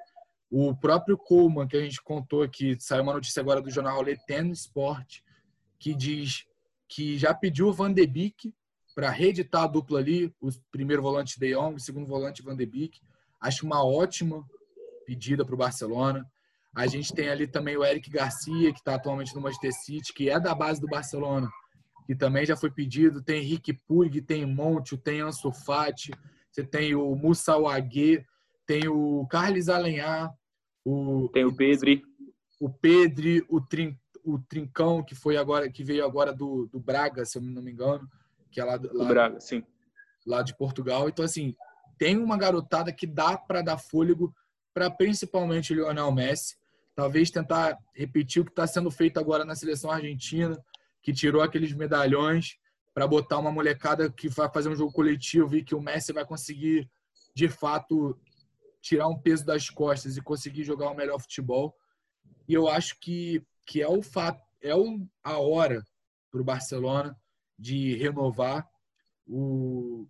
O 0.50 0.74
próprio 0.74 1.18
Coleman, 1.18 1.66
que 1.66 1.76
a 1.76 1.80
gente 1.80 2.02
contou 2.02 2.42
aqui, 2.42 2.76
saiu 2.78 3.02
uma 3.02 3.14
notícia 3.14 3.40
agora 3.40 3.60
do 3.60 3.70
jornal 3.70 4.02
Le 4.02 4.16
Tennis 4.26 4.60
Sport, 4.60 5.20
que 5.78 5.94
diz 5.94 6.44
que 6.88 7.18
já 7.18 7.34
pediu 7.34 7.68
o 7.68 7.72
Van 7.72 7.92
de 7.92 8.06
Beek 8.06 8.54
para 8.94 9.10
reeditar 9.10 9.64
a 9.64 9.66
dupla 9.66 9.98
ali, 9.98 10.32
o 10.40 10.48
primeiro 10.70 11.02
volante 11.02 11.38
De 11.38 11.54
Jong, 11.54 11.76
o 11.76 11.80
segundo 11.80 12.06
volante 12.06 12.42
Van 12.42 12.56
de 12.56 12.64
Beek. 12.64 13.00
Acho 13.40 13.66
uma 13.66 13.84
ótima 13.84 14.44
pedida 15.04 15.44
para 15.44 15.54
o 15.54 15.58
Barcelona. 15.58 16.24
A 16.74 16.86
gente 16.86 17.12
tem 17.12 17.28
ali 17.28 17.46
também 17.46 17.76
o 17.76 17.84
Eric 17.84 18.08
Garcia, 18.10 18.72
que 18.72 18.78
está 18.78 18.94
atualmente 18.94 19.34
no 19.34 19.40
Manchester 19.40 19.72
City, 19.72 20.12
que 20.12 20.30
é 20.30 20.38
da 20.40 20.54
base 20.54 20.80
do 20.80 20.86
Barcelona, 20.86 21.50
que 22.06 22.14
também 22.14 22.46
já 22.46 22.56
foi 22.56 22.70
pedido. 22.70 23.22
Tem 23.22 23.42
Henrique 23.42 23.72
Puig, 23.72 24.22
tem 24.22 24.46
Monte, 24.46 24.96
tem 24.96 25.20
Ansu 25.20 25.50
Fati, 25.50 26.12
você 26.50 26.64
tem 26.64 26.94
o 26.94 27.14
Moussa 27.14 27.56
Ouagué, 27.56 28.24
tem 28.64 28.88
o 28.88 29.26
Carlos 29.28 29.68
Alenhar, 29.68 30.32
o 30.84 31.28
tem 31.32 31.44
o 31.44 31.54
Pedri, 31.54 32.02
o 32.60 32.70
Pedri, 32.70 33.44
o, 33.48 33.60
Trin, 33.60 33.98
o 34.24 34.38
Trincão 34.38 35.02
que 35.02 35.14
foi 35.14 35.36
agora 35.36 35.70
que 35.70 35.84
veio 35.84 36.04
agora 36.04 36.32
do, 36.32 36.66
do 36.66 36.80
Braga, 36.80 37.24
se 37.24 37.38
eu 37.38 37.42
não 37.42 37.60
me 37.60 37.72
engano, 37.72 38.08
que 38.50 38.60
é 38.60 38.64
lá, 38.64 38.72
lá 38.72 38.78
do 38.78 39.06
Braga, 39.06 39.40
sim. 39.40 39.62
Lá 40.24 40.42
de 40.42 40.56
Portugal. 40.56 41.08
Então 41.08 41.24
assim, 41.24 41.54
tem 41.98 42.16
uma 42.16 42.38
garotada 42.38 42.92
que 42.92 43.06
dá 43.06 43.36
para 43.36 43.62
dar 43.62 43.78
fôlego 43.78 44.34
para 44.72 44.90
principalmente 44.90 45.72
o 45.72 45.76
Lionel 45.76 46.12
Messi. 46.12 46.56
Talvez 46.94 47.30
tentar 47.30 47.78
repetir 47.94 48.40
o 48.40 48.44
que 48.44 48.50
está 48.50 48.66
sendo 48.66 48.90
feito 48.90 49.18
agora 49.18 49.44
na 49.44 49.54
seleção 49.54 49.90
argentina, 49.90 50.56
que 51.06 51.12
tirou 51.12 51.40
aqueles 51.40 51.72
medalhões 51.72 52.56
para 52.92 53.06
botar 53.06 53.38
uma 53.38 53.52
molecada 53.52 54.10
que 54.10 54.28
vai 54.28 54.50
fazer 54.52 54.68
um 54.68 54.74
jogo 54.74 54.90
coletivo 54.90 55.56
e 55.56 55.62
que 55.62 55.72
o 55.72 55.80
Messi 55.80 56.12
vai 56.12 56.26
conseguir 56.26 56.90
de 57.32 57.48
fato 57.48 58.18
tirar 58.82 59.06
um 59.06 59.16
peso 59.16 59.46
das 59.46 59.70
costas 59.70 60.16
e 60.16 60.20
conseguir 60.20 60.64
jogar 60.64 60.88
o 60.88 60.94
um 60.94 60.96
melhor 60.96 61.20
futebol. 61.20 61.76
E 62.48 62.54
eu 62.54 62.66
acho 62.66 62.98
que, 62.98 63.40
que 63.64 63.80
é 63.80 63.86
o 63.86 64.02
fato, 64.02 64.42
é 64.60 64.74
o, 64.74 65.06
a 65.22 65.38
hora 65.38 65.80
para 66.28 66.40
o 66.40 66.44
Barcelona 66.44 67.16
de 67.56 67.94
renovar 67.94 68.68
o 69.28 70.08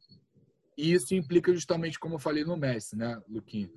e 0.78 0.94
isso 0.94 1.14
implica 1.14 1.52
justamente 1.52 1.98
como 1.98 2.14
eu 2.14 2.18
falei 2.18 2.42
no 2.42 2.56
Messi, 2.56 2.96
né, 2.96 3.20
Luquinha? 3.28 3.68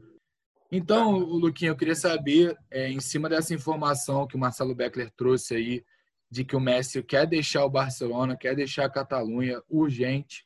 Então, 0.71 1.17
Luquinha, 1.17 1.71
eu 1.71 1.75
queria 1.75 1.95
saber, 1.95 2.57
é, 2.71 2.89
em 2.89 3.01
cima 3.01 3.27
dessa 3.27 3.53
informação 3.53 4.25
que 4.25 4.38
o 4.38 4.39
Marcelo 4.39 4.75
Beckler 4.75 5.11
trouxe 5.17 5.55
aí, 5.55 5.85
de 6.29 6.45
que 6.45 6.55
o 6.55 6.59
Messi 6.59 7.01
quer 7.01 7.25
deixar 7.25 7.65
o 7.65 7.69
Barcelona, 7.69 8.38
quer 8.38 8.55
deixar 8.55 8.86
a 8.86 8.89
Catalunha 8.89 9.62
urgente, 9.67 10.45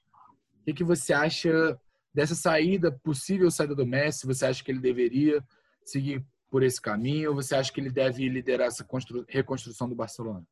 o 0.62 0.63
que, 0.66 0.74
que 0.74 0.84
você 0.84 1.12
acha 1.12 1.78
dessa 2.13 2.36
saída, 2.36 2.92
possível 3.04 3.52
saída 3.52 3.75
do 3.75 3.86
Messi, 3.86 4.25
você 4.25 4.46
acha 4.46 4.63
que 4.63 4.72
ele 4.72 4.80
deveria 4.80 5.44
seguir 5.84 6.24
por 6.50 6.63
esse 6.63 6.82
caminho 6.82 7.32
ou 7.32 7.36
você 7.36 7.56
acha 7.56 7.74
que 7.74 7.82
ele 7.82 7.92
deve 7.92 8.30
liderar 8.30 8.68
essa 8.68 8.88
reconstrução 9.28 9.90
do 9.90 9.96
Barcelona? 9.96 10.46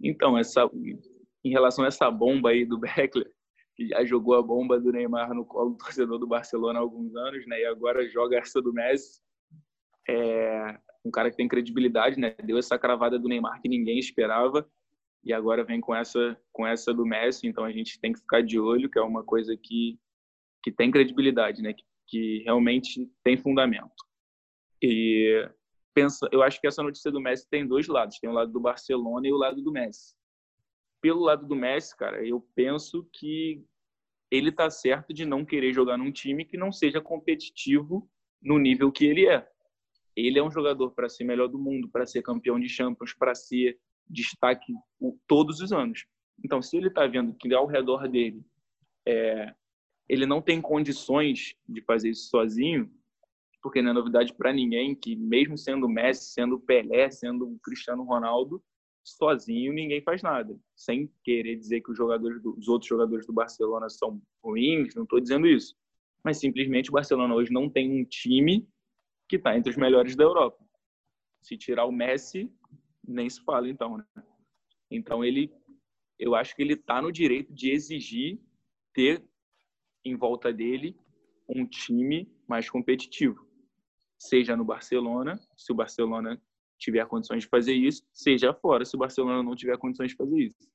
Então, 0.00 0.38
essa, 0.38 0.70
em 1.42 1.50
relação 1.50 1.84
a 1.84 1.88
essa 1.88 2.10
bomba 2.10 2.50
aí 2.50 2.64
do 2.64 2.78
Beckler, 2.78 3.30
que 3.74 3.88
já 3.88 4.04
jogou 4.04 4.36
a 4.36 4.42
bomba 4.42 4.78
do 4.78 4.92
Neymar 4.92 5.34
no 5.34 5.44
colo 5.44 5.70
do 5.70 5.78
torcedor 5.78 6.18
do 6.18 6.28
Barcelona 6.28 6.78
há 6.78 6.82
alguns 6.82 7.16
anos, 7.16 7.44
né? 7.46 7.60
E 7.60 7.66
agora 7.66 8.08
joga 8.08 8.38
essa 8.38 8.62
do 8.62 8.72
Messi. 8.72 9.20
É 10.08 10.78
um 11.04 11.10
cara 11.10 11.30
que 11.30 11.36
tem 11.36 11.48
credibilidade, 11.48 12.18
né? 12.18 12.34
Deu 12.42 12.58
essa 12.58 12.78
cravada 12.78 13.18
do 13.18 13.28
Neymar 13.28 13.60
que 13.60 13.68
ninguém 13.68 13.98
esperava 13.98 14.68
e 15.22 15.32
agora 15.32 15.64
vem 15.64 15.80
com 15.80 15.94
essa 15.94 16.38
com 16.52 16.66
essa 16.66 16.92
do 16.92 17.06
Messi, 17.06 17.46
então 17.46 17.64
a 17.64 17.72
gente 17.72 18.00
tem 18.00 18.12
que 18.12 18.20
ficar 18.20 18.42
de 18.42 18.58
olho, 18.58 18.90
que 18.90 18.98
é 18.98 19.02
uma 19.02 19.24
coisa 19.24 19.56
que 19.56 19.98
que 20.62 20.72
tem 20.72 20.90
credibilidade, 20.90 21.60
né? 21.60 21.74
Que, 21.74 21.84
que 22.06 22.42
realmente 22.44 23.10
tem 23.22 23.36
fundamento. 23.36 23.92
E 24.82 25.48
pensa, 25.94 26.28
eu 26.32 26.42
acho 26.42 26.60
que 26.60 26.66
essa 26.66 26.82
notícia 26.82 27.10
do 27.10 27.20
Messi 27.20 27.48
tem 27.48 27.66
dois 27.66 27.86
lados, 27.86 28.18
tem 28.18 28.28
o 28.28 28.32
lado 28.32 28.50
do 28.50 28.60
Barcelona 28.60 29.26
e 29.28 29.32
o 29.32 29.36
lado 29.36 29.62
do 29.62 29.72
Messi. 29.72 30.14
Pelo 31.00 31.20
lado 31.20 31.46
do 31.46 31.54
Messi, 31.54 31.96
cara, 31.96 32.26
eu 32.26 32.40
penso 32.54 33.06
que 33.12 33.62
ele 34.30 34.50
tá 34.50 34.70
certo 34.70 35.12
de 35.12 35.24
não 35.24 35.44
querer 35.44 35.72
jogar 35.72 35.96
num 35.96 36.10
time 36.10 36.44
que 36.44 36.56
não 36.56 36.72
seja 36.72 37.00
competitivo 37.00 38.10
no 38.42 38.58
nível 38.58 38.90
que 38.90 39.06
ele 39.06 39.26
é. 39.26 39.46
Ele 40.16 40.38
é 40.38 40.42
um 40.42 40.50
jogador 40.50 40.90
para 40.92 41.08
ser 41.08 41.24
melhor 41.24 41.48
do 41.48 41.58
mundo, 41.58 41.88
para 41.88 42.06
ser 42.06 42.22
campeão 42.22 42.58
de 42.58 42.68
Champions, 42.68 43.12
para 43.14 43.34
ser 43.34 43.78
destaque 44.08 44.72
todos 45.26 45.60
os 45.60 45.72
anos. 45.72 46.06
Então, 46.44 46.60
se 46.60 46.76
ele 46.76 46.88
está 46.88 47.06
vendo 47.06 47.34
que 47.34 47.52
ao 47.54 47.66
redor 47.66 48.08
dele 48.08 48.44
é, 49.06 49.54
ele 50.08 50.26
não 50.26 50.42
tem 50.42 50.60
condições 50.60 51.54
de 51.68 51.82
fazer 51.82 52.10
isso 52.10 52.28
sozinho, 52.28 52.90
porque 53.62 53.80
não 53.80 53.90
é 53.90 53.94
novidade 53.94 54.34
para 54.34 54.52
ninguém 54.52 54.94
que, 54.94 55.16
mesmo 55.16 55.56
sendo 55.56 55.88
Messi, 55.88 56.32
sendo 56.32 56.60
Pelé, 56.60 57.10
sendo 57.10 57.58
Cristiano 57.62 58.04
Ronaldo, 58.04 58.62
sozinho 59.02 59.72
ninguém 59.72 60.02
faz 60.02 60.22
nada. 60.22 60.58
Sem 60.76 61.10
querer 61.22 61.56
dizer 61.56 61.80
que 61.80 61.90
os, 61.90 61.96
jogadores 61.96 62.42
do, 62.42 62.56
os 62.58 62.68
outros 62.68 62.88
jogadores 62.88 63.26
do 63.26 63.32
Barcelona 63.32 63.88
são 63.88 64.20
ruins, 64.42 64.94
não 64.94 65.04
estou 65.04 65.20
dizendo 65.20 65.46
isso. 65.46 65.74
Mas 66.22 66.38
simplesmente 66.38 66.90
o 66.90 66.92
Barcelona 66.92 67.34
hoje 67.34 67.52
não 67.52 67.68
tem 67.68 67.90
um 67.90 68.04
time 68.04 68.66
que 69.28 69.36
está 69.36 69.56
entre 69.56 69.70
os 69.70 69.76
melhores 69.76 70.16
da 70.16 70.24
Europa. 70.24 70.58
Se 71.42 71.56
tirar 71.56 71.86
o 71.86 71.92
Messi, 71.92 72.50
nem 73.06 73.28
se 73.28 73.42
fala 73.42 73.68
então, 73.68 73.98
né? 73.98 74.04
Então 74.90 75.24
ele, 75.24 75.52
eu 76.18 76.34
acho 76.34 76.54
que 76.54 76.62
ele 76.62 76.74
está 76.74 77.00
no 77.00 77.12
direito 77.12 77.52
de 77.52 77.70
exigir 77.70 78.40
ter 78.92 79.22
em 80.04 80.16
volta 80.16 80.52
dele 80.52 80.96
um 81.48 81.66
time 81.66 82.30
mais 82.48 82.68
competitivo. 82.70 83.44
seja 84.16 84.56
no 84.56 84.64
Barcelona, 84.64 85.38
se 85.56 85.70
o 85.72 85.74
Barcelona 85.74 86.40
tiver 86.78 87.06
condições 87.06 87.42
de 87.42 87.48
fazer 87.48 87.74
isso, 87.74 88.02
seja 88.12 88.54
fora, 88.54 88.84
se 88.84 88.96
o 88.96 88.98
Barcelona 88.98 89.42
não 89.42 89.54
tiver 89.54 89.76
condições 89.76 90.10
de 90.10 90.16
fazer 90.16 90.38
isso. 90.38 90.70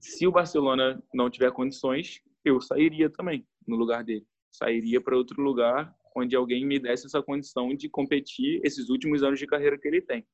Se 0.00 0.26
o 0.26 0.32
Barcelona 0.32 1.02
não 1.12 1.30
tiver 1.30 1.52
condições, 1.52 2.20
eu 2.44 2.60
sairia 2.60 3.08
também 3.08 3.46
no 3.66 3.76
lugar 3.76 4.02
dele. 4.04 4.26
Sairia 4.50 5.00
para 5.00 5.16
outro 5.16 5.40
lugar 5.42 5.94
onde 6.14 6.36
alguém 6.36 6.64
me 6.64 6.78
desse 6.78 7.06
essa 7.06 7.22
condição 7.22 7.74
de 7.74 7.88
competir 7.88 8.60
esses 8.64 8.88
últimos 8.88 9.22
anos 9.22 9.38
de 9.38 9.46
carreira 9.46 9.78
que 9.78 9.88
ele 9.88 10.00
tem. 10.00 10.26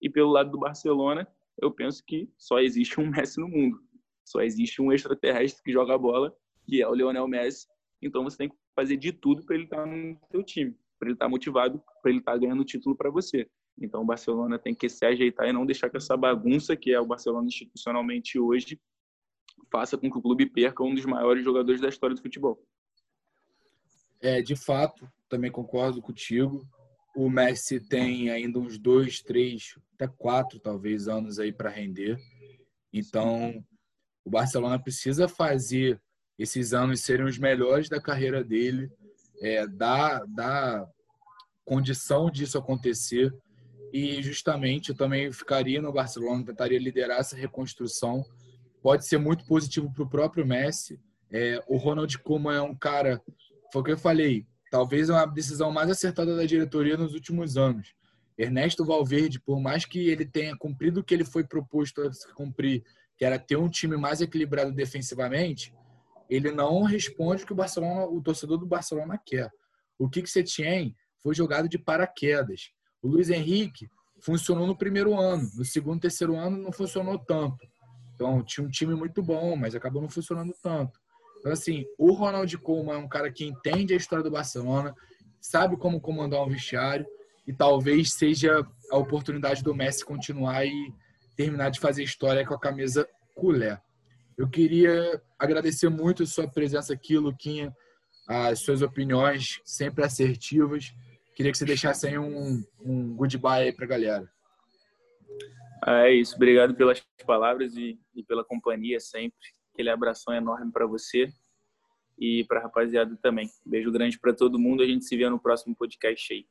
E 0.00 0.10
pelo 0.10 0.30
lado 0.30 0.50
do 0.50 0.58
Barcelona, 0.58 1.26
eu 1.60 1.70
penso 1.70 2.02
que 2.04 2.28
só 2.36 2.60
existe 2.60 3.00
um 3.00 3.08
Messi 3.08 3.40
no 3.40 3.48
mundo. 3.48 3.80
Só 4.24 4.40
existe 4.40 4.82
um 4.82 4.92
extraterrestre 4.92 5.62
que 5.62 5.72
joga 5.72 5.96
bola, 5.96 6.34
que 6.64 6.82
é 6.82 6.88
o 6.88 6.94
Lionel 6.94 7.26
Messi. 7.26 7.66
Então 8.02 8.22
você 8.22 8.36
tem 8.36 8.48
que 8.48 8.56
fazer 8.74 8.96
de 8.96 9.12
tudo 9.12 9.44
para 9.44 9.54
ele 9.54 9.64
estar 9.64 9.86
no 9.86 10.18
seu 10.30 10.42
time, 10.42 10.76
para 10.98 11.08
ele 11.08 11.14
estar 11.14 11.28
motivado, 11.28 11.82
para 12.02 12.10
ele 12.10 12.20
estar 12.20 12.36
ganhando 12.38 12.64
título 12.64 12.94
para 12.94 13.10
você. 13.10 13.48
Então 13.80 14.02
o 14.02 14.04
Barcelona 14.04 14.58
tem 14.58 14.74
que 14.74 14.88
se 14.88 15.04
ajeitar 15.04 15.48
e 15.48 15.52
não 15.52 15.66
deixar 15.66 15.88
que 15.88 15.96
essa 15.96 16.16
bagunça 16.16 16.76
que 16.76 16.92
é 16.92 17.00
o 17.00 17.06
Barcelona 17.06 17.46
institucionalmente 17.46 18.38
hoje 18.38 18.80
faça 19.70 19.98
com 19.98 20.10
que 20.10 20.18
o 20.18 20.22
clube 20.22 20.46
perca 20.46 20.82
um 20.82 20.94
dos 20.94 21.04
maiores 21.04 21.44
jogadores 21.44 21.80
da 21.80 21.88
história 21.88 22.14
do 22.14 22.22
futebol. 22.22 22.60
É, 24.20 24.42
de 24.42 24.56
fato, 24.56 25.08
também 25.28 25.50
concordo 25.50 26.02
contigo. 26.02 26.66
O 27.16 27.28
Messi 27.28 27.80
tem 27.80 28.30
ainda 28.30 28.58
uns 28.58 28.78
dois, 28.78 29.20
três, 29.20 29.74
até 29.94 30.06
quatro, 30.06 30.58
talvez, 30.58 31.08
anos 31.08 31.38
aí 31.38 31.52
para 31.52 31.70
render. 31.70 32.18
Então, 32.92 33.64
o 34.24 34.30
Barcelona 34.30 34.78
precisa 34.78 35.28
fazer 35.28 36.00
esses 36.38 36.72
anos 36.72 37.00
serem 37.00 37.26
os 37.26 37.38
melhores 37.38 37.88
da 37.88 38.00
carreira 38.00 38.44
dele, 38.44 38.90
é, 39.40 39.66
dar, 39.66 40.24
dar 40.26 40.86
condição 41.64 42.30
disso 42.30 42.58
acontecer. 42.58 43.34
E 43.92 44.22
justamente 44.22 44.90
eu 44.90 44.96
também 44.96 45.32
ficaria 45.32 45.80
no 45.80 45.92
Barcelona, 45.92 46.44
tentaria 46.44 46.78
liderar 46.78 47.18
essa 47.18 47.36
reconstrução 47.36 48.24
pode 48.82 49.06
ser 49.06 49.18
muito 49.18 49.44
positivo 49.44 49.92
para 49.92 50.02
o 50.02 50.08
próprio 50.08 50.46
Messi. 50.46 51.00
É, 51.30 51.62
o 51.66 51.76
Ronald 51.76 52.16
Koeman 52.18 52.56
é 52.56 52.62
um 52.62 52.74
cara, 52.74 53.20
foi 53.72 53.82
o 53.82 53.84
que 53.84 53.92
eu 53.92 53.98
falei, 53.98 54.46
talvez 54.70 55.08
uma 55.08 55.26
decisão 55.26 55.70
mais 55.70 55.90
acertada 55.90 56.36
da 56.36 56.44
diretoria 56.44 56.96
nos 56.96 57.14
últimos 57.14 57.56
anos. 57.56 57.94
Ernesto 58.36 58.84
Valverde, 58.84 59.40
por 59.40 59.60
mais 59.60 59.84
que 59.84 60.08
ele 60.08 60.24
tenha 60.24 60.56
cumprido 60.56 61.00
o 61.00 61.04
que 61.04 61.12
ele 61.12 61.24
foi 61.24 61.44
proposto 61.44 62.02
a 62.02 62.34
cumprir, 62.34 62.84
que 63.16 63.24
era 63.24 63.38
ter 63.38 63.56
um 63.56 63.68
time 63.68 63.96
mais 63.96 64.20
equilibrado 64.20 64.72
defensivamente, 64.72 65.74
ele 66.30 66.52
não 66.52 66.82
responde 66.82 67.42
o 67.42 67.46
que 67.46 67.52
o 67.52 67.56
Barcelona, 67.56 68.06
o 68.06 68.22
torcedor 68.22 68.58
do 68.58 68.66
Barcelona 68.66 69.20
quer. 69.24 69.50
O 69.98 70.08
que 70.08 70.22
que 70.22 70.30
você 70.30 70.42
tinha 70.42 70.94
foi 71.20 71.34
jogado 71.34 71.68
de 71.68 71.78
paraquedas. 71.78 72.70
O 73.02 73.08
Luiz 73.08 73.28
Henrique 73.30 73.88
funcionou 74.20 74.66
no 74.66 74.76
primeiro 74.76 75.18
ano, 75.18 75.48
no 75.56 75.64
segundo, 75.64 76.00
terceiro 76.00 76.36
ano 76.36 76.56
não 76.56 76.72
funcionou 76.72 77.18
tanto. 77.18 77.66
Então, 78.14 78.42
tinha 78.42 78.66
um 78.66 78.70
time 78.70 78.94
muito 78.94 79.22
bom, 79.22 79.56
mas 79.56 79.74
acabou 79.74 80.02
não 80.02 80.08
funcionando 80.08 80.52
tanto. 80.62 80.98
Então, 81.38 81.52
assim, 81.52 81.84
o 81.96 82.12
Ronald 82.12 82.56
Koeman 82.58 82.94
é 82.94 82.98
um 82.98 83.08
cara 83.08 83.30
que 83.30 83.44
entende 83.44 83.94
a 83.94 83.96
história 83.96 84.24
do 84.24 84.30
Barcelona, 84.30 84.94
sabe 85.40 85.76
como 85.76 86.00
comandar 86.00 86.42
um 86.42 86.48
vestiário 86.48 87.06
e 87.46 87.52
talvez 87.52 88.12
seja 88.12 88.66
a 88.90 88.96
oportunidade 88.96 89.62
do 89.62 89.74
Messi 89.74 90.04
continuar 90.04 90.66
e 90.66 90.92
terminar 91.36 91.70
de 91.70 91.80
fazer 91.80 92.02
história 92.02 92.44
com 92.44 92.54
a 92.54 92.60
camisa 92.60 93.08
culé. 93.34 93.80
Eu 94.36 94.48
queria 94.48 95.22
agradecer 95.38 95.88
muito 95.88 96.22
a 96.22 96.26
sua 96.26 96.48
presença 96.48 96.92
aqui, 96.92 97.16
Luquinha, 97.16 97.74
as 98.28 98.60
suas 98.60 98.82
opiniões 98.82 99.60
sempre 99.64 100.04
assertivas. 100.04 100.92
Queria 101.34 101.52
que 101.52 101.58
você 101.58 101.64
deixasse 101.64 102.06
aí 102.06 102.18
um, 102.18 102.62
um 102.80 103.14
goodbye 103.16 103.64
aí 103.64 103.72
para 103.72 103.84
a 103.84 103.88
galera. 103.88 104.30
É 105.86 106.12
isso, 106.12 106.34
obrigado 106.34 106.74
pelas 106.74 107.00
palavras 107.24 107.74
e, 107.76 107.98
e 108.14 108.22
pela 108.22 108.44
companhia 108.44 108.98
sempre. 109.00 109.57
Aquele 109.78 109.90
abração 109.90 110.34
enorme 110.34 110.72
para 110.72 110.84
você 110.88 111.32
e 112.18 112.44
para 112.48 112.58
a 112.58 112.62
rapaziada 112.64 113.16
também. 113.22 113.48
Beijo 113.64 113.92
grande 113.92 114.18
para 114.18 114.34
todo 114.34 114.58
mundo. 114.58 114.82
A 114.82 114.86
gente 114.86 115.04
se 115.04 115.16
vê 115.16 115.30
no 115.30 115.38
próximo 115.38 115.76
podcast 115.76 116.34
aí. 116.34 116.44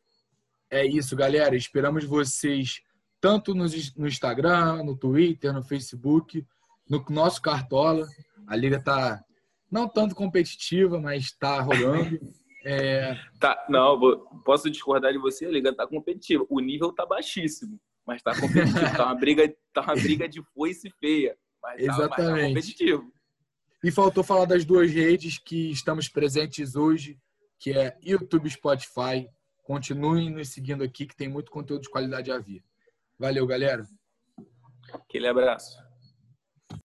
É 0.72 0.86
isso, 0.86 1.13
galera. 1.13 1.54
Esperamos 1.54 2.06
vocês 2.06 2.82
tanto 3.20 3.54
no, 3.54 3.66
no 3.98 4.08
Instagram, 4.08 4.82
no 4.86 4.96
Twitter, 4.96 5.52
no 5.52 5.62
Facebook, 5.62 6.46
no 6.90 7.04
nosso 7.10 7.42
Cartola. 7.42 8.08
A 8.48 8.56
liga 8.56 8.82
tá 8.82 9.22
não 9.70 9.90
tanto 9.90 10.16
competitiva, 10.16 10.98
mas 10.98 11.26
está 11.26 11.60
rolando. 11.60 12.18
É... 12.70 13.18
Tá, 13.40 13.66
não, 13.70 13.98
vou, 13.98 14.18
posso 14.44 14.70
discordar 14.70 15.13
de 15.13 15.18
você, 15.18 15.46
a 15.46 15.50
liga 15.50 15.74
tá 15.74 15.88
competitiva. 15.88 16.46
O 16.50 16.60
nível 16.60 16.92
tá 16.92 17.06
baixíssimo 17.06 17.80
mas 18.08 18.22
tá 18.24 18.34
competitivo. 18.40 18.96
tá, 18.96 19.06
uma 19.06 19.16
briga, 19.16 19.56
tá 19.74 19.82
uma 19.82 19.94
briga 19.96 20.30
de 20.30 20.42
foice 20.54 20.90
feia. 20.92 21.38
Mas 21.62 21.82
Exatamente. 21.82 22.16
Tá, 22.16 22.32
mas 22.32 22.40
tá 22.40 22.48
competitivo. 22.48 23.13
E 23.84 23.92
faltou 23.92 24.24
falar 24.24 24.46
das 24.46 24.66
duas 24.66 24.92
redes 24.92 25.38
que 25.38 25.72
estamos 25.72 26.10
presentes 26.10 26.76
hoje, 26.76 27.20
que 27.60 27.72
é 27.72 27.98
YouTube 28.02 28.50
Spotify. 28.50 29.30
Continuem 29.63 30.30
nos 30.30 30.50
seguindo 30.50 30.84
aqui, 30.84 31.06
que 31.06 31.16
tem 31.16 31.28
muito 31.28 31.52
conteúdo 31.52 31.84
de 31.84 31.90
qualidade 31.90 32.32
a 32.32 32.40
vir. 32.40 32.63
Valeu, 33.20 33.46
galera. 33.46 33.86
Aquele 34.94 35.28
abraço. 35.28 35.87